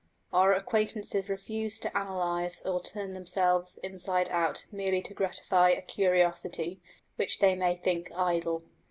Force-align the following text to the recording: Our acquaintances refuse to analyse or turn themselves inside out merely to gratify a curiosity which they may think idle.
Our 0.33 0.51
acquaintances 0.55 1.29
refuse 1.29 1.77
to 1.77 1.91
analyse 1.95 2.59
or 2.65 2.81
turn 2.81 3.13
themselves 3.13 3.77
inside 3.83 4.29
out 4.29 4.65
merely 4.71 5.03
to 5.03 5.13
gratify 5.13 5.69
a 5.69 5.81
curiosity 5.83 6.81
which 7.17 7.37
they 7.37 7.53
may 7.53 7.75
think 7.75 8.11
idle. 8.15 8.63